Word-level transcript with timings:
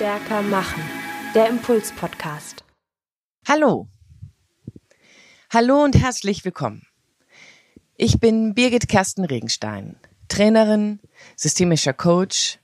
stärker 0.00 0.40
machen. 0.40 0.82
Der 1.34 1.50
Impuls-Podcast. 1.50 2.64
Hallo. 3.46 3.86
Hallo 5.52 5.84
und 5.84 5.94
herzlich 5.94 6.42
willkommen. 6.42 6.86
Ich 7.98 8.18
bin 8.18 8.54
Birgit 8.54 8.88
Kersten 8.88 9.26
Regenstein, 9.26 9.96
Trainerin, 10.28 11.00
systemischer 11.36 11.92
Coach 11.92 12.60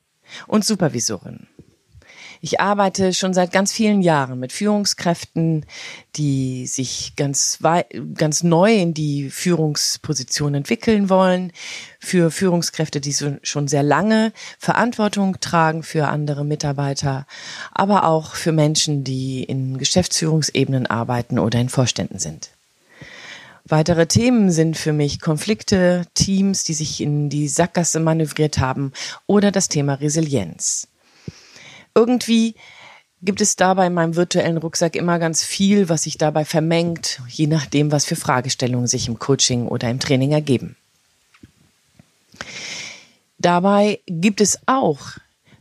und 0.47 0.65
Supervisorin. 0.65 1.47
Ich 2.47 2.61
arbeite 2.61 3.13
schon 3.13 3.35
seit 3.35 3.51
ganz 3.51 3.73
vielen 3.73 4.03
Jahren 4.03 4.39
mit 4.39 4.53
Führungskräften, 4.53 5.67
die 6.15 6.69
sich 6.69 7.15
ganz, 7.17 7.59
ganz 8.15 8.45
neu 8.45 8.73
in 8.73 8.95
die 8.95 9.31
Führungsposition 9.31 10.55
entwickeln 10.55 11.11
wollen, 11.11 11.51
für 11.99 12.31
Führungskräfte, 12.31 13.01
die 13.01 13.17
schon 13.43 13.67
sehr 13.67 13.83
lange 13.83 14.33
Verantwortung 14.61 15.41
tragen 15.41 15.83
für 15.83 16.07
andere 16.07 16.45
Mitarbeiter, 16.45 17.27
aber 17.73 18.05
auch 18.05 18.37
für 18.37 18.53
Menschen, 18.53 19.03
die 19.03 19.43
in 19.43 19.77
Geschäftsführungsebenen 19.77 20.87
arbeiten 20.87 21.41
oder 21.41 21.59
in 21.59 21.69
Vorständen 21.69 22.21
sind. 22.21 22.51
Weitere 23.65 24.07
Themen 24.07 24.53
sind 24.53 24.77
für 24.77 24.93
mich 24.93 25.21
Konflikte, 25.21 26.07
Teams, 26.15 26.63
die 26.63 26.75
sich 26.75 27.01
in 27.01 27.29
die 27.29 27.49
Sackgasse 27.49 27.99
manövriert 27.99 28.59
haben 28.59 28.93
oder 29.27 29.51
das 29.51 29.69
Thema 29.69 29.95
Resilienz 29.95 30.87
irgendwie 31.97 32.55
gibt 33.23 33.41
es 33.41 33.57
dabei 33.57 33.89
in 33.89 33.95
meinem 33.95 34.15
virtuellen 34.15 34.59
Rucksack 34.59 34.95
immer 34.95 35.19
ganz 35.19 35.43
viel, 35.43 35.89
was 35.89 36.05
sich 36.05 36.19
dabei 36.19 36.45
vermengt, 36.45 37.21
je 37.29 37.47
nachdem, 37.47 37.91
was 37.91 38.05
für 38.05 38.15
Fragestellungen 38.15 38.87
sich 38.87 39.09
im 39.09 39.19
Coaching 39.19 39.67
oder 39.67 39.91
im 39.91 39.99
Training 39.99 40.33
ergeben. 40.33 40.77
Dabei 43.39 44.01
gibt 44.07 44.41
es 44.41 44.59
auch 44.67 45.19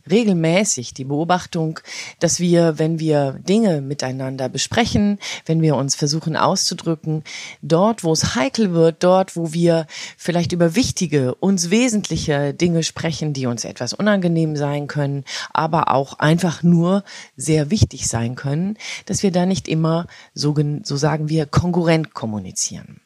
regelmäßig 0.10 0.94
die 0.94 1.06
Beobachtung, 1.06 1.80
dass 2.20 2.40
wir, 2.40 2.78
wenn 2.80 3.00
wir 3.00 3.40
Dinge 3.48 3.82
miteinander 3.82 4.50
besprechen, 4.50 5.20
wenn 5.46 5.62
wir 5.62 5.76
uns 5.76 5.96
versuchen 5.96 6.36
auszudrücken, 6.36 7.24
dort, 7.62 8.04
wo 8.04 8.12
es 8.12 8.36
heikel 8.36 8.74
wird, 8.74 9.04
dort, 9.04 9.36
wo 9.36 9.54
wir 9.54 9.88
vielleicht 10.18 10.52
über 10.52 10.76
wichtige, 10.76 11.36
uns 11.36 11.70
wesentliche 11.70 12.54
Dinge 12.54 12.84
sprechen, 12.84 13.34
die 13.34 13.48
uns 13.48 13.66
etwas 13.66 13.94
unangenehm 13.94 14.56
sein 14.56 14.88
können, 14.88 15.24
aber 15.54 15.92
auch 15.92 16.20
einfach 16.20 16.64
nur 16.64 17.04
sehr 17.36 17.72
wichtig 17.72 18.08
sein 18.08 18.36
können, 18.36 18.78
dass 19.06 19.24
wir 19.24 19.32
da 19.32 19.46
nicht 19.46 19.68
immer, 19.68 20.08
so, 20.34 20.56
so 20.84 20.98
sagen 20.98 21.30
wir, 21.30 21.46
konkurrent 21.46 22.14
kommunizieren. 22.14 23.02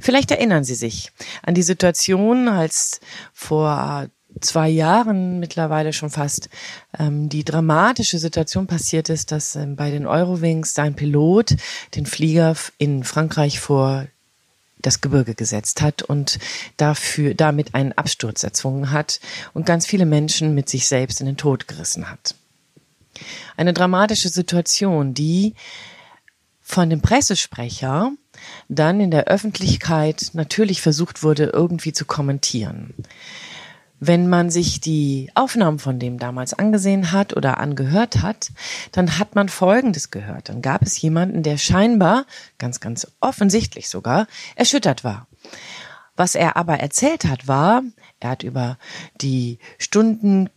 Vielleicht 0.00 0.30
erinnern 0.30 0.64
Sie 0.64 0.74
sich 0.74 1.12
an 1.42 1.54
die 1.54 1.62
Situation, 1.62 2.48
als 2.48 3.00
vor 3.32 4.08
zwei 4.40 4.68
Jahren 4.68 5.40
mittlerweile 5.40 5.92
schon 5.92 6.10
fast 6.10 6.48
ähm, 6.98 7.28
die 7.28 7.44
dramatische 7.44 8.18
Situation 8.18 8.66
passiert 8.66 9.08
ist, 9.08 9.32
dass 9.32 9.56
ähm, 9.56 9.76
bei 9.76 9.90
den 9.90 10.06
Eurowings 10.06 10.74
sein 10.74 10.94
Pilot 10.94 11.56
den 11.94 12.06
Flieger 12.06 12.56
in 12.78 13.04
Frankreich 13.04 13.60
vor 13.60 14.06
das 14.80 15.00
Gebirge 15.00 15.34
gesetzt 15.34 15.80
hat 15.80 16.02
und 16.02 16.38
dafür 16.76 17.34
damit 17.34 17.74
einen 17.74 17.92
Absturz 17.92 18.42
erzwungen 18.42 18.90
hat 18.90 19.20
und 19.54 19.64
ganz 19.64 19.86
viele 19.86 20.06
Menschen 20.06 20.54
mit 20.54 20.68
sich 20.68 20.88
selbst 20.88 21.20
in 21.20 21.26
den 21.26 21.36
Tod 21.36 21.68
gerissen 21.68 22.10
hat. 22.10 22.34
Eine 23.56 23.72
dramatische 23.72 24.28
Situation, 24.28 25.14
die 25.14 25.54
von 26.62 26.90
dem 26.90 27.00
Pressesprecher 27.00 28.12
dann 28.68 29.00
in 29.00 29.10
der 29.10 29.26
Öffentlichkeit 29.26 30.30
natürlich 30.32 30.80
versucht 30.80 31.22
wurde, 31.22 31.44
irgendwie 31.44 31.92
zu 31.92 32.04
kommentieren. 32.04 32.94
Wenn 34.04 34.28
man 34.28 34.50
sich 34.50 34.80
die 34.80 35.30
Aufnahmen 35.36 35.78
von 35.78 36.00
dem 36.00 36.18
damals 36.18 36.54
angesehen 36.54 37.12
hat 37.12 37.36
oder 37.36 37.58
angehört 37.58 38.20
hat, 38.20 38.50
dann 38.90 39.16
hat 39.16 39.36
man 39.36 39.48
Folgendes 39.48 40.10
gehört. 40.10 40.48
Dann 40.48 40.60
gab 40.60 40.82
es 40.82 41.00
jemanden, 41.00 41.44
der 41.44 41.56
scheinbar, 41.56 42.26
ganz, 42.58 42.80
ganz 42.80 43.06
offensichtlich 43.20 43.88
sogar, 43.88 44.26
erschüttert 44.56 45.04
war. 45.04 45.28
Was 46.16 46.34
er 46.34 46.56
aber 46.56 46.80
erzählt 46.80 47.26
hat, 47.26 47.46
war, 47.46 47.84
er 48.18 48.30
hat 48.30 48.42
über 48.42 48.76
die 49.20 49.60
Stunden 49.78 50.50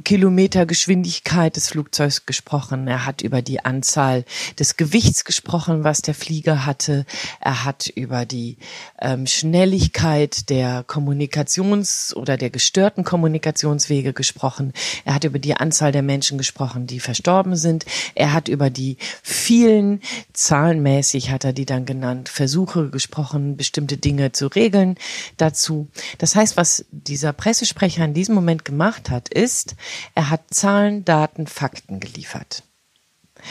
Kilometergeschwindigkeit 0.00 1.56
des 1.56 1.68
Flugzeugs 1.68 2.26
gesprochen. 2.26 2.88
Er 2.88 3.04
hat 3.04 3.22
über 3.22 3.42
die 3.42 3.64
Anzahl 3.64 4.24
des 4.58 4.76
Gewichts 4.76 5.24
gesprochen, 5.24 5.84
was 5.84 6.02
der 6.02 6.14
Flieger 6.14 6.64
hatte. 6.66 7.04
Er 7.40 7.64
hat 7.64 7.88
über 7.88 8.24
die 8.24 8.56
ähm, 9.00 9.26
Schnelligkeit 9.26 10.48
der 10.50 10.84
Kommunikations- 10.84 12.14
oder 12.14 12.36
der 12.36 12.50
gestörten 12.50 13.04
Kommunikationswege 13.04 14.12
gesprochen. 14.12 14.72
Er 15.04 15.14
hat 15.14 15.24
über 15.24 15.38
die 15.38 15.54
Anzahl 15.54 15.92
der 15.92 16.02
Menschen 16.02 16.38
gesprochen, 16.38 16.86
die 16.86 17.00
verstorben 17.00 17.56
sind. 17.56 17.84
Er 18.14 18.32
hat 18.32 18.48
über 18.48 18.70
die 18.70 18.96
vielen, 19.22 20.00
zahlenmäßig 20.32 21.30
hat 21.30 21.44
er 21.44 21.52
die 21.52 21.66
dann 21.66 21.84
genannt, 21.84 22.28
Versuche 22.28 22.90
gesprochen, 22.90 23.56
bestimmte 23.56 23.96
Dinge 23.96 24.32
zu 24.32 24.46
regeln 24.46 24.96
dazu. 25.36 25.88
Das 26.18 26.34
heißt, 26.34 26.56
was 26.56 26.84
dieser 26.90 27.32
Pressesprecher 27.32 28.04
in 28.04 28.14
diesem 28.14 28.34
Moment 28.34 28.64
gemacht 28.64 29.10
hat, 29.10 29.28
ist, 29.28 29.76
er 30.14 30.30
hat 30.30 30.52
Zahlen, 30.52 31.04
Daten, 31.04 31.46
Fakten 31.46 32.00
geliefert. 32.00 32.64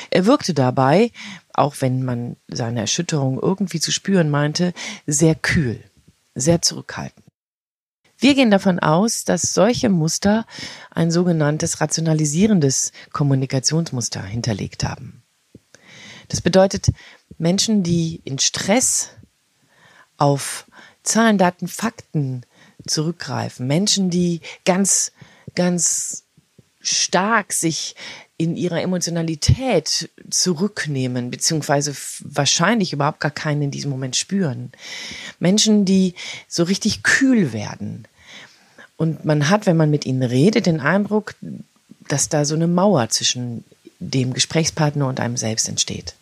Er 0.10 0.26
wirkte 0.26 0.54
dabei, 0.54 1.12
auch 1.54 1.76
wenn 1.80 2.04
man 2.04 2.38
seine 2.48 2.82
Erschütterung 2.82 3.40
irgendwie 3.42 3.80
zu 3.80 3.92
spüren 3.92 4.30
meinte, 4.30 4.74
sehr 5.06 5.36
kühl, 5.36 5.84
sehr 6.36 6.62
zurückhaltend. 6.62 7.26
Wir 8.18 8.36
gehen 8.36 8.52
davon 8.52 8.78
aus, 8.78 9.26
dass 9.26 9.42
solche 9.54 9.90
Muster 9.90 10.46
ein 10.92 11.10
sogenanntes 11.10 11.82
rationalisierendes 11.82 12.92
Kommunikationsmuster 13.12 14.22
hinterlegt 14.24 14.84
haben. 14.84 15.24
Das 16.28 16.40
bedeutet, 16.40 16.92
Menschen, 17.40 17.82
die 17.82 18.22
in 18.24 18.38
Stress 18.38 19.10
auf 20.18 20.68
Zahlen, 21.02 21.40
Daten, 21.40 21.68
Fakten 21.68 22.46
zurückgreifen, 22.86 23.66
Menschen, 23.66 24.12
die 24.12 24.42
ganz 24.66 25.12
ganz 25.56 26.24
stark 26.82 27.54
sich 27.54 27.96
in 28.38 28.56
ihrer 28.56 28.82
Emotionalität 28.82 30.10
zurücknehmen, 30.32 31.30
beziehungsweise 31.30 31.96
wahrscheinlich 32.22 32.92
überhaupt 32.92 33.20
gar 33.20 33.32
keinen 33.32 33.62
in 33.62 33.72
diesem 33.72 33.92
Moment 33.92 34.16
spüren. 34.16 34.72
Menschen, 35.40 35.86
die 35.86 36.16
so 36.48 36.64
richtig 36.64 37.04
kühl 37.04 37.54
werden. 37.54 38.08
Und 38.98 39.26
man 39.26 39.50
hat, 39.50 39.68
wenn 39.68 39.78
man 39.78 39.92
mit 39.92 40.06
ihnen 40.06 40.24
redet, 40.24 40.66
den 40.66 40.80
Eindruck, 40.80 41.36
dass 42.08 42.30
da 42.30 42.46
so 42.46 42.56
eine 42.56 42.68
Mauer 42.68 43.10
zwischen 43.10 43.64
dem 44.00 44.34
Gesprächspartner 44.34 45.08
und 45.08 45.20
einem 45.20 45.38
selbst 45.38 45.70
entsteht. 45.70 46.16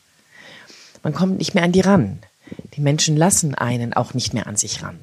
Man 1.03 1.13
kommt 1.13 1.37
nicht 1.37 1.55
mehr 1.55 1.63
an 1.63 1.71
die 1.71 1.81
ran. 1.81 2.19
Die 2.75 2.81
Menschen 2.81 3.15
lassen 3.15 3.55
einen 3.55 3.93
auch 3.93 4.13
nicht 4.13 4.33
mehr 4.33 4.47
an 4.47 4.57
sich 4.57 4.83
ran. 4.83 4.99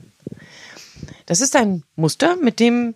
Das 1.24 1.40
ist 1.40 1.56
ein 1.56 1.82
Muster, 1.96 2.36
mit 2.36 2.60
dem 2.60 2.94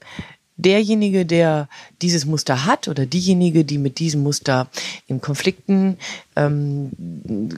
derjenige, 0.62 1.26
der 1.26 1.68
dieses 2.02 2.26
Muster 2.26 2.64
hat 2.66 2.88
oder 2.88 3.06
diejenige, 3.06 3.64
die 3.64 3.78
mit 3.78 3.98
diesem 3.98 4.22
Muster 4.22 4.68
in 5.06 5.20
Konflikten 5.20 5.98
ähm, 6.36 6.90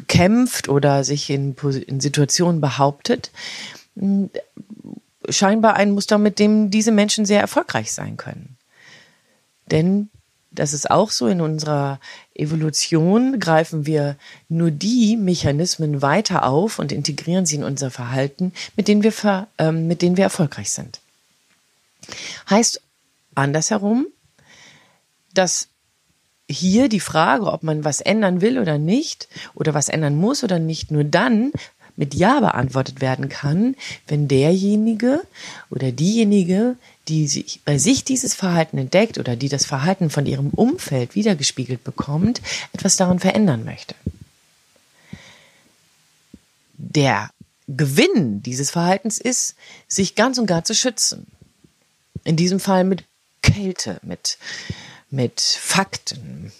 kämpft 0.08 0.68
oder 0.68 1.04
sich 1.04 1.30
in, 1.30 1.54
in 1.86 2.00
Situationen 2.00 2.60
behauptet, 2.60 3.30
scheinbar 5.28 5.74
ein 5.74 5.92
Muster, 5.92 6.18
mit 6.18 6.38
dem 6.38 6.70
diese 6.70 6.92
Menschen 6.92 7.26
sehr 7.26 7.40
erfolgreich 7.40 7.92
sein 7.92 8.16
können. 8.16 8.56
Denn 9.70 10.08
das 10.50 10.74
ist 10.74 10.90
auch 10.90 11.10
so 11.10 11.26
in 11.28 11.40
unserer 11.40 11.98
Evolution, 12.34 13.40
greifen 13.40 13.86
wir 13.86 14.16
nur 14.48 14.70
die 14.70 15.16
Mechanismen 15.16 16.02
weiter 16.02 16.44
auf 16.44 16.78
und 16.78 16.92
integrieren 16.92 17.46
sie 17.46 17.56
in 17.56 17.64
unser 17.64 17.90
Verhalten, 17.90 18.52
mit 18.76 18.88
denen 18.88 19.02
wir, 19.02 19.12
ver, 19.12 19.48
ähm, 19.58 19.86
mit 19.86 20.02
denen 20.02 20.16
wir 20.16 20.24
erfolgreich 20.24 20.70
sind. 20.70 21.00
Heißt 22.50 22.80
andersherum, 23.34 24.06
dass 25.34 25.68
hier 26.48 26.88
die 26.88 27.00
Frage, 27.00 27.46
ob 27.46 27.62
man 27.62 27.84
was 27.84 28.00
ändern 28.00 28.40
will 28.40 28.58
oder 28.58 28.78
nicht, 28.78 29.28
oder 29.54 29.74
was 29.74 29.88
ändern 29.88 30.16
muss 30.16 30.44
oder 30.44 30.58
nicht, 30.58 30.90
nur 30.90 31.04
dann 31.04 31.52
mit 31.96 32.14
Ja 32.14 32.40
beantwortet 32.40 33.00
werden 33.00 33.28
kann, 33.28 33.76
wenn 34.06 34.28
derjenige 34.28 35.22
oder 35.70 35.92
diejenige, 35.92 36.76
die 37.08 37.26
sich, 37.28 37.60
bei 37.64 37.78
sich 37.78 38.04
dieses 38.04 38.34
Verhalten 38.34 38.78
entdeckt 38.78 39.18
oder 39.18 39.36
die 39.36 39.48
das 39.48 39.66
Verhalten 39.66 40.08
von 40.08 40.26
ihrem 40.26 40.50
Umfeld 40.50 41.14
wiedergespiegelt 41.14 41.84
bekommt, 41.84 42.40
etwas 42.72 42.96
daran 42.96 43.18
verändern 43.18 43.64
möchte. 43.64 43.94
Der 46.78 47.30
Gewinn 47.68 48.42
dieses 48.42 48.70
Verhaltens 48.70 49.18
ist, 49.18 49.54
sich 49.88 50.14
ganz 50.14 50.38
und 50.38 50.46
gar 50.46 50.64
zu 50.64 50.74
schützen. 50.74 51.26
In 52.24 52.36
diesem 52.36 52.60
Fall 52.60 52.84
mit 52.84 53.04
Kälte, 53.52 54.00
mit, 54.02 54.38
mit 55.10 55.40
Fakten. 55.40 56.52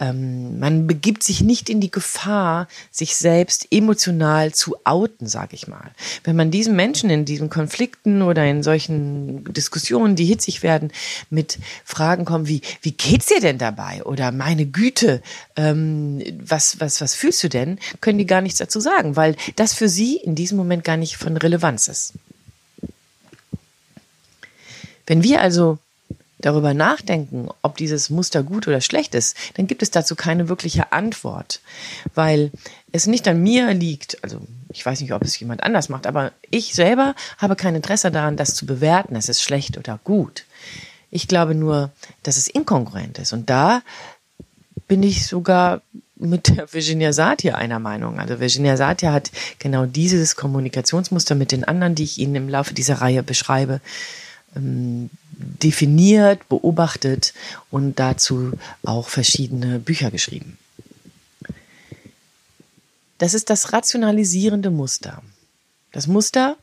Ähm, 0.00 0.58
man 0.58 0.86
begibt 0.86 1.22
sich 1.22 1.42
nicht 1.42 1.68
in 1.68 1.80
die 1.80 1.90
Gefahr, 1.90 2.66
sich 2.90 3.16
selbst 3.16 3.68
emotional 3.70 4.52
zu 4.52 4.76
outen, 4.84 5.26
sage 5.26 5.54
ich 5.54 5.68
mal. 5.68 5.90
Wenn 6.24 6.36
man 6.36 6.50
diesen 6.50 6.74
Menschen 6.74 7.10
in 7.10 7.24
diesen 7.24 7.50
Konflikten 7.50 8.22
oder 8.22 8.44
in 8.44 8.62
solchen 8.62 9.44
Diskussionen, 9.52 10.16
die 10.16 10.24
hitzig 10.24 10.62
werden, 10.62 10.92
mit 11.30 11.58
Fragen 11.84 12.24
kommt 12.24 12.48
wie, 12.48 12.62
wie 12.80 12.92
geht's 12.92 13.26
dir 13.26 13.40
denn 13.40 13.58
dabei? 13.58 14.02
Oder 14.04 14.32
meine 14.32 14.66
Güte, 14.66 15.22
ähm, 15.56 16.22
was, 16.44 16.80
was, 16.80 17.00
was 17.00 17.14
fühlst 17.14 17.42
du 17.44 17.48
denn? 17.48 17.78
Können 18.00 18.18
die 18.18 18.26
gar 18.26 18.40
nichts 18.40 18.58
dazu 18.58 18.80
sagen, 18.80 19.16
weil 19.16 19.36
das 19.56 19.74
für 19.74 19.88
sie 19.88 20.16
in 20.16 20.34
diesem 20.34 20.58
Moment 20.58 20.84
gar 20.84 20.96
nicht 20.96 21.16
von 21.16 21.36
Relevanz 21.36 21.88
ist. 21.88 22.14
Wenn 25.06 25.22
wir 25.22 25.40
also 25.40 25.78
darüber 26.42 26.74
nachdenken, 26.74 27.48
ob 27.62 27.76
dieses 27.76 28.10
Muster 28.10 28.42
gut 28.42 28.68
oder 28.68 28.80
schlecht 28.80 29.14
ist, 29.14 29.36
dann 29.54 29.66
gibt 29.66 29.82
es 29.82 29.90
dazu 29.90 30.14
keine 30.14 30.48
wirkliche 30.48 30.92
Antwort, 30.92 31.60
weil 32.14 32.50
es 32.92 33.06
nicht 33.06 33.26
an 33.26 33.42
mir 33.42 33.72
liegt, 33.72 34.22
also 34.22 34.40
ich 34.68 34.84
weiß 34.84 35.00
nicht, 35.00 35.12
ob 35.12 35.22
es 35.22 35.38
jemand 35.38 35.62
anders 35.62 35.88
macht, 35.88 36.06
aber 36.06 36.32
ich 36.50 36.74
selber 36.74 37.14
habe 37.38 37.56
kein 37.56 37.74
Interesse 37.74 38.10
daran, 38.10 38.36
das 38.36 38.54
zu 38.54 38.66
bewerten, 38.66 39.16
es 39.16 39.28
ist 39.28 39.42
schlecht 39.42 39.78
oder 39.78 39.98
gut. 40.04 40.44
Ich 41.10 41.28
glaube 41.28 41.54
nur, 41.54 41.90
dass 42.22 42.36
es 42.36 42.48
inkongruent 42.48 43.18
ist 43.18 43.32
und 43.32 43.50
da 43.50 43.82
bin 44.88 45.02
ich 45.02 45.26
sogar 45.26 45.82
mit 46.16 46.48
der 46.48 46.72
Virginia 46.72 47.12
Satir 47.12 47.56
einer 47.56 47.78
Meinung. 47.78 48.20
Also 48.20 48.40
Virginia 48.40 48.76
Satir 48.76 49.12
hat 49.12 49.30
genau 49.58 49.86
dieses 49.86 50.36
Kommunikationsmuster 50.36 51.34
mit 51.34 51.52
den 51.52 51.64
anderen, 51.64 51.94
die 51.94 52.04
ich 52.04 52.18
Ihnen 52.18 52.36
im 52.36 52.48
Laufe 52.48 52.74
dieser 52.74 53.00
Reihe 53.00 53.22
beschreibe, 53.22 53.80
ähm, 54.56 55.10
definiert, 55.62 56.48
beobachtet 56.48 57.34
und 57.70 57.98
dazu 57.98 58.52
auch 58.84 59.08
verschiedene 59.08 59.78
Bücher 59.78 60.10
geschrieben. 60.10 60.58
Das 63.18 63.34
ist 63.34 63.50
das 63.50 63.72
rationalisierende 63.72 64.70
Muster. 64.70 65.22
Das 65.92 66.06
Muster, 66.06 66.56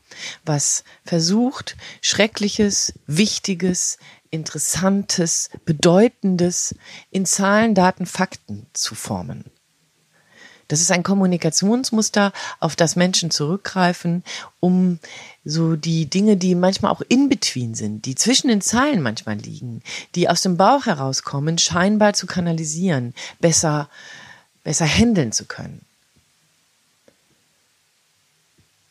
was 0.44 0.84
versucht, 1.04 1.76
Schreckliches, 2.02 2.92
Wichtiges, 3.06 3.98
Interessantes, 4.30 5.50
Bedeutendes 5.64 6.74
in 7.10 7.26
Zahlen, 7.26 7.74
Daten, 7.74 8.06
Fakten 8.06 8.66
zu 8.72 8.94
formen. 8.94 9.44
Das 10.70 10.80
ist 10.80 10.90
ein 10.90 11.02
Kommunikationsmuster, 11.02 12.32
auf 12.60 12.76
das 12.76 12.94
Menschen 12.96 13.30
zurückgreifen, 13.30 14.22
um 14.60 14.98
so 15.44 15.74
die 15.74 16.06
Dinge, 16.06 16.36
die 16.36 16.54
manchmal 16.54 16.92
auch 16.92 17.02
in 17.08 17.28
between 17.28 17.74
sind, 17.74 18.06
die 18.06 18.14
zwischen 18.14 18.48
den 18.48 18.60
Zeilen 18.60 19.02
manchmal 19.02 19.36
liegen, 19.36 19.82
die 20.14 20.28
aus 20.28 20.42
dem 20.42 20.56
Bauch 20.56 20.86
herauskommen, 20.86 21.58
scheinbar 21.58 22.12
zu 22.12 22.26
kanalisieren, 22.26 23.14
besser, 23.40 23.88
besser 24.62 24.86
handeln 24.86 25.32
zu 25.32 25.44
können. 25.46 25.80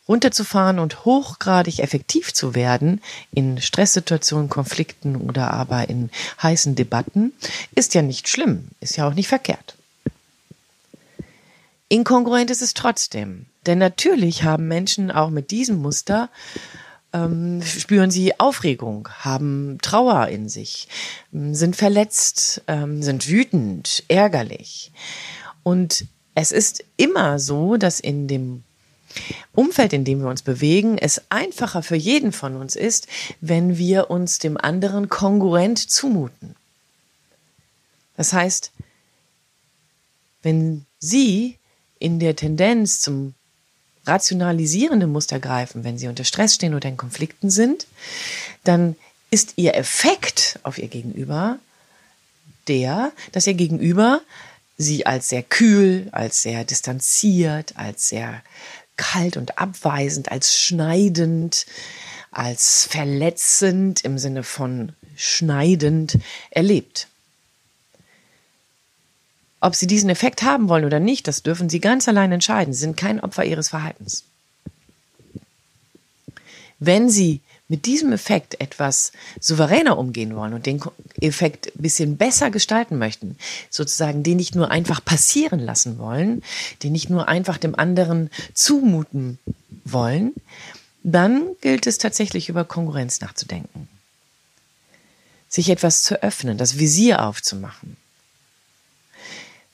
runterzufahren 0.10 0.80
und 0.80 1.06
hochgradig 1.06 1.80
effektiv 1.80 2.34
zu 2.34 2.56
werden 2.56 3.02
in 3.32 3.62
Stresssituationen, 3.62 4.50
Konflikten 4.50 5.16
oder 5.16 5.54
aber 5.54 5.88
in 5.88 6.10
heißen 6.42 6.76
Debatten, 6.76 7.32
ist 7.76 7.94
ja 7.94 8.02
nicht 8.02 8.28
schlimm, 8.28 8.70
ist 8.82 8.98
ja 8.98 9.08
auch 9.08 9.14
nicht 9.14 9.28
verkehrt. 9.28 9.76
Inkongruent 11.90 12.50
ist 12.52 12.62
es 12.62 12.74
trotzdem. 12.74 13.48
Denn 13.66 13.78
natürlich 13.78 14.44
haben 14.44 14.68
Menschen 14.68 15.12
auch 15.12 15.30
mit 15.30 15.52
diesem 15.52 15.82
Muster 15.82 16.30
ähm, 17.14 17.62
spüren 17.64 18.12
sie 18.12 18.40
Aufregung, 18.40 19.10
haben 19.20 19.80
Trauer 19.82 20.28
in 20.28 20.48
sich, 20.48 20.88
ähm, 21.34 21.56
sind 21.56 21.76
verletzt, 21.76 22.62
ähm, 22.68 23.02
sind 23.02 23.28
wütend, 23.28 24.04
ärgerlich. 24.08 24.92
Und 25.64 26.06
es 26.36 26.52
ist 26.52 26.84
immer 26.98 27.40
so, 27.40 27.78
dass 27.78 28.00
in 28.00 28.28
dem 28.28 28.64
Umfeld, 29.54 29.92
in 29.94 30.06
dem 30.06 30.22
wir 30.22 30.30
uns 30.30 30.44
bewegen, 30.44 30.98
es 30.98 31.24
einfacher 31.30 31.82
für 31.82 31.96
jeden 31.96 32.32
von 32.32 32.56
uns 32.56 32.76
ist, 32.76 33.08
wenn 33.42 33.78
wir 33.78 34.12
uns 34.12 34.38
dem 34.38 34.56
anderen 34.58 35.10
kongruent 35.10 35.80
zumuten. 35.80 36.56
Das 38.16 38.34
heißt, 38.34 38.72
wenn 40.44 40.86
Sie 41.00 41.59
in 42.00 42.20
der 42.20 42.36
Tendenz 42.36 43.02
zum 43.02 43.34
rationalisierenden 44.06 45.12
Muster 45.12 45.40
greifen, 45.40 45.84
wenn 45.84 45.98
sie 45.98 46.08
unter 46.08 46.24
Stress 46.24 46.56
stehen 46.56 46.74
oder 46.74 46.90
in 46.90 46.98
Konflikten 46.98 47.50
sind, 47.50 47.86
dann 48.64 48.96
ist 49.32 49.54
ihr 49.58 49.76
Effekt 49.76 50.60
auf 50.64 50.78
ihr 50.78 50.88
Gegenüber 50.88 51.60
der, 52.68 53.12
dass 53.32 53.48
ihr 53.48 53.54
Gegenüber 53.54 54.22
sie 54.78 55.06
als 55.06 55.30
sehr 55.30 55.44
kühl, 55.44 56.08
als 56.12 56.42
sehr 56.42 56.64
distanziert, 56.64 57.74
als 57.76 58.10
sehr 58.10 58.42
kalt 58.96 59.38
und 59.38 59.58
abweisend, 59.58 60.32
als 60.32 60.58
schneidend, 60.58 61.66
als 62.32 62.86
verletzend 62.86 64.04
im 64.04 64.18
Sinne 64.18 64.44
von 64.44 64.94
schneidend 65.16 66.18
erlebt. 66.50 67.08
Ob 69.62 69.76
sie 69.76 69.88
diesen 69.88 70.10
Effekt 70.10 70.42
haben 70.42 70.70
wollen 70.70 70.86
oder 70.86 71.00
nicht, 71.00 71.28
das 71.28 71.44
dürfen 71.44 71.70
sie 71.70 71.80
ganz 71.80 72.08
allein 72.08 72.32
entscheiden. 72.32 72.74
Sie 72.74 72.80
sind 72.80 72.96
kein 72.96 73.20
Opfer 73.20 73.44
ihres 73.44 73.70
Verhaltens. 73.70 74.24
Wenn 76.80 77.10
sie 77.10 77.42
mit 77.68 77.86
diesem 77.86 78.14
Effekt 78.14 78.60
etwas 78.62 79.12
souveräner 79.40 79.98
umgehen 79.98 80.36
wollen 80.36 80.54
und 80.54 80.66
den 80.66 80.82
Effekt 81.22 81.68
ein 81.68 81.82
bisschen 81.82 82.18
besser 82.18 82.50
gestalten 82.52 82.98
möchten, 82.98 83.38
sozusagen 83.70 84.24
den 84.24 84.38
nicht 84.38 84.56
nur 84.56 84.72
einfach 84.72 85.04
passieren 85.04 85.60
lassen 85.60 86.00
wollen, 86.00 86.42
den 86.82 86.94
nicht 86.94 87.10
nur 87.10 87.28
einfach 87.28 87.58
dem 87.58 87.78
anderen 87.78 88.32
zumuten 88.54 89.40
wollen, 89.84 90.34
dann 91.04 91.44
gilt 91.62 91.86
es 91.86 91.98
tatsächlich 91.98 92.50
über 92.50 92.64
Konkurrenz 92.64 93.22
nachzudenken. 93.22 93.88
Sich 95.48 95.70
etwas 95.70 96.02
zu 96.02 96.24
öffnen, 96.24 96.58
das 96.58 96.80
Visier 96.80 97.26
aufzumachen 97.26 97.98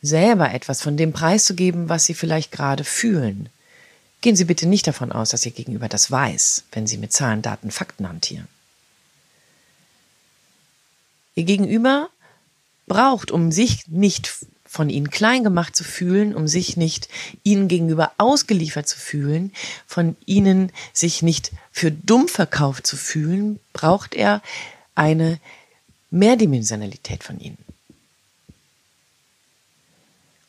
selber 0.05 0.53
etwas 0.53 0.81
von 0.81 0.97
dem 0.97 1.13
preiszugeben, 1.13 1.89
was 1.89 2.05
Sie 2.05 2.13
vielleicht 2.13 2.51
gerade 2.51 2.83
fühlen. 2.83 3.49
Gehen 4.21 4.35
Sie 4.35 4.45
bitte 4.45 4.67
nicht 4.67 4.87
davon 4.87 5.11
aus, 5.11 5.29
dass 5.29 5.45
Ihr 5.45 5.51
Gegenüber 5.51 5.89
das 5.89 6.09
weiß, 6.09 6.63
wenn 6.71 6.87
Sie 6.87 6.97
mit 6.97 7.13
Zahlen, 7.13 7.41
Daten, 7.41 7.71
Fakten 7.71 8.07
hantieren. 8.07 8.47
Ihr 11.35 11.43
Gegenüber 11.43 12.09
braucht, 12.87 13.31
um 13.31 13.51
sich 13.51 13.87
nicht 13.87 14.33
von 14.65 14.89
ihnen 14.89 15.09
klein 15.09 15.43
gemacht 15.43 15.75
zu 15.75 15.83
fühlen, 15.83 16.35
um 16.35 16.47
sich 16.47 16.75
nicht 16.75 17.07
ihnen 17.43 17.67
gegenüber 17.67 18.11
ausgeliefert 18.17 18.87
zu 18.87 18.99
fühlen, 18.99 19.53
von 19.87 20.17
ihnen 20.25 20.71
sich 20.91 21.21
nicht 21.21 21.51
für 21.71 21.91
dumm 21.91 22.27
verkauft 22.27 22.85
zu 22.85 22.97
fühlen, 22.97 23.59
braucht 23.73 24.15
er 24.15 24.41
eine 24.93 25.39
Mehrdimensionalität 26.09 27.23
von 27.23 27.39
ihnen. 27.39 27.57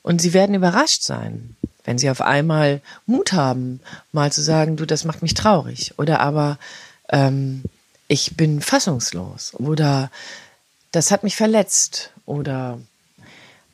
Und 0.07 0.21
sie 0.21 0.33
werden 0.33 0.55
überrascht 0.55 1.03
sein, 1.03 1.57
wenn 1.83 1.99
sie 1.99 2.11
auf 2.11 2.21
einmal 2.21 2.81
Mut 3.07 3.33
haben, 3.33 3.81
mal 4.13 4.31
zu 4.31 4.41
sagen, 4.41 4.77
du, 4.77 4.87
das 4.87 5.05
macht 5.05 5.21
mich 5.21 5.35
traurig. 5.35 5.95
Oder 5.99 6.21
aber, 6.21 6.61
ähm, 7.09 7.65
ich 8.07 8.37
bin 8.37 8.61
fassungslos. 8.61 9.53
Oder 9.55 10.13
das 10.93 11.11
hat 11.11 11.25
mich 11.25 11.35
verletzt. 11.35 12.13
Oder 12.25 12.79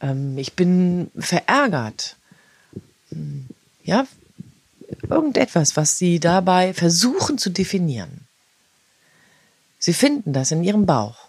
ähm, 0.00 0.38
ich 0.38 0.54
bin 0.54 1.10
verärgert. 1.18 2.16
Ja, 3.84 4.06
irgendetwas, 5.10 5.76
was 5.76 5.98
sie 5.98 6.18
dabei 6.18 6.72
versuchen 6.72 7.36
zu 7.36 7.50
definieren. 7.50 8.26
Sie 9.78 9.92
finden 9.92 10.32
das 10.32 10.50
in 10.50 10.64
ihrem 10.64 10.86
Bauch. 10.86 11.28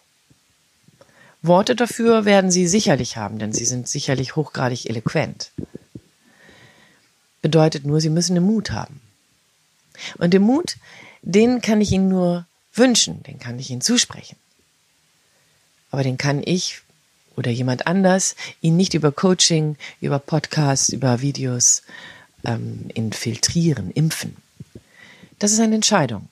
Worte 1.43 1.75
dafür 1.75 2.23
werden 2.23 2.51
Sie 2.51 2.67
sicherlich 2.67 3.17
haben, 3.17 3.37
denn 3.37 3.51
Sie 3.51 3.65
sind 3.65 3.87
sicherlich 3.87 4.37
hochgradig 4.37 4.89
eloquent. 4.89 5.51
Bedeutet 7.41 7.85
nur, 7.85 7.99
Sie 7.99 8.09
müssen 8.09 8.35
den 8.35 8.45
Mut 8.45 8.71
haben. 8.71 9.01
Und 10.17 10.33
den 10.33 10.41
Mut, 10.41 10.77
den 11.21 11.61
kann 11.61 11.81
ich 11.81 11.91
Ihnen 11.91 12.07
nur 12.07 12.45
wünschen, 12.73 13.21
den 13.23 13.39
kann 13.39 13.59
ich 13.59 13.69
Ihnen 13.69 13.81
zusprechen. 13.81 14.37
Aber 15.91 16.03
den 16.03 16.17
kann 16.17 16.41
ich 16.43 16.81
oder 17.35 17.51
jemand 17.51 17.87
anders 17.87 18.35
Ihnen 18.61 18.77
nicht 18.77 18.93
über 18.93 19.11
Coaching, 19.11 19.75
über 19.99 20.19
Podcasts, 20.19 20.89
über 20.89 21.19
Videos 21.19 21.83
ähm, 22.45 22.89
infiltrieren, 22.93 23.91
impfen. 23.91 24.37
Das 25.39 25.51
ist 25.51 25.59
eine 25.59 25.75
Entscheidung. 25.75 26.29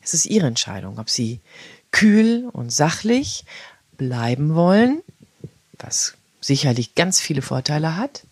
Es 0.00 0.14
ist 0.14 0.26
Ihre 0.26 0.46
Entscheidung, 0.46 0.98
ob 0.98 1.10
Sie 1.10 1.40
kühl 1.90 2.48
und 2.52 2.70
sachlich 2.72 3.44
bleiben 4.00 4.54
wollen, 4.54 5.02
was 5.78 6.14
sicherlich 6.40 6.94
ganz 6.94 7.20
viele 7.20 7.42
Vorteile 7.42 7.96
hat, 7.96 8.22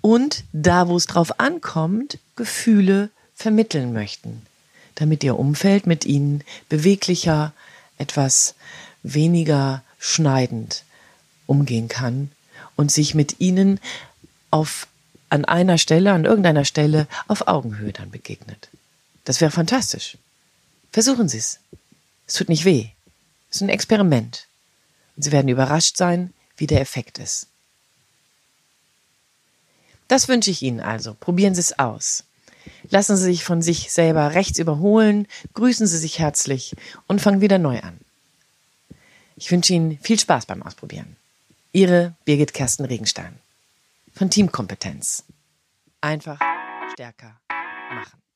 und 0.00 0.44
da, 0.54 0.88
wo 0.88 0.96
es 0.96 1.04
drauf 1.04 1.38
ankommt, 1.40 2.18
Gefühle 2.36 3.10
vermitteln 3.34 3.92
möchten, 3.92 4.46
damit 4.94 5.22
ihr 5.22 5.38
Umfeld 5.38 5.86
mit 5.86 6.06
ihnen 6.06 6.42
beweglicher, 6.70 7.52
etwas 7.98 8.54
weniger 9.02 9.82
schneidend 9.98 10.84
umgehen 11.46 11.88
kann 11.88 12.30
und 12.74 12.90
sich 12.90 13.14
mit 13.14 13.40
ihnen 13.40 13.80
auf 14.50 14.86
an 15.28 15.44
einer 15.44 15.76
Stelle, 15.76 16.12
an 16.14 16.24
irgendeiner 16.24 16.64
Stelle 16.64 17.06
auf 17.26 17.46
Augenhöhe 17.46 17.92
dann 17.92 18.10
begegnet. 18.10 18.70
Das 19.26 19.42
wäre 19.42 19.50
fantastisch. 19.50 20.16
Versuchen 20.92 21.28
Sie 21.28 21.36
es. 21.36 21.60
Es 22.26 22.32
tut 22.34 22.48
nicht 22.48 22.64
weh. 22.64 22.88
Es 23.50 23.56
ist 23.56 23.62
ein 23.62 23.68
Experiment. 23.68 24.47
Sie 25.18 25.32
werden 25.32 25.48
überrascht 25.48 25.96
sein, 25.96 26.32
wie 26.56 26.66
der 26.66 26.80
Effekt 26.80 27.18
ist. 27.18 27.48
Das 30.06 30.28
wünsche 30.28 30.50
ich 30.50 30.62
Ihnen 30.62 30.80
also. 30.80 31.14
Probieren 31.14 31.54
Sie 31.54 31.60
es 31.60 31.78
aus. 31.78 32.24
Lassen 32.90 33.16
Sie 33.16 33.24
sich 33.24 33.44
von 33.44 33.60
sich 33.60 33.92
selber 33.92 34.34
rechts 34.34 34.58
überholen, 34.58 35.26
grüßen 35.54 35.86
Sie 35.86 35.98
sich 35.98 36.18
herzlich 36.18 36.74
und 37.06 37.20
fangen 37.20 37.40
wieder 37.40 37.58
neu 37.58 37.80
an. 37.80 37.98
Ich 39.36 39.50
wünsche 39.50 39.74
Ihnen 39.74 39.98
viel 39.98 40.18
Spaß 40.18 40.46
beim 40.46 40.62
Ausprobieren. 40.62 41.16
Ihre 41.72 42.14
Birgit 42.24 42.54
Kersten 42.54 42.84
Regenstein 42.84 43.38
von 44.14 44.30
Teamkompetenz. 44.30 45.24
Einfach 46.00 46.40
stärker 46.92 47.40
machen. 47.90 48.27